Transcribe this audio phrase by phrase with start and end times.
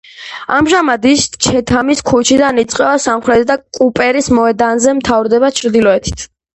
[0.59, 6.31] ამჟამად ის ჩეთამის ქუჩიდან იწყება სამხრეთით და კუპერის მოედანზე მთავრდება ჩრდილოეთით.